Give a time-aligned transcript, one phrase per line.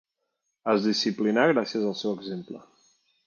[0.73, 2.63] Es disciplinà gràcies al seu exemple.